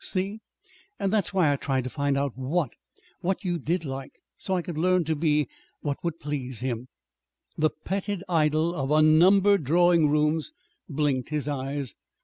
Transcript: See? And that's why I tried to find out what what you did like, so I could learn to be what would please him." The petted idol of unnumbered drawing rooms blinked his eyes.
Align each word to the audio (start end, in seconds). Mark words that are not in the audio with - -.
See? 0.03 0.39
And 0.99 1.13
that's 1.13 1.31
why 1.31 1.53
I 1.53 1.55
tried 1.57 1.83
to 1.83 1.89
find 1.91 2.17
out 2.17 2.31
what 2.35 2.71
what 3.19 3.43
you 3.45 3.59
did 3.59 3.85
like, 3.85 4.11
so 4.35 4.55
I 4.55 4.63
could 4.63 4.75
learn 4.79 5.03
to 5.03 5.15
be 5.15 5.47
what 5.81 6.03
would 6.03 6.19
please 6.19 6.59
him." 6.61 6.87
The 7.55 7.69
petted 7.69 8.23
idol 8.27 8.73
of 8.73 8.89
unnumbered 8.89 9.63
drawing 9.63 10.09
rooms 10.09 10.53
blinked 10.89 11.29
his 11.29 11.47
eyes. 11.47 11.93